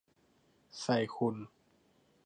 [0.81, 1.35] ใส่คุณ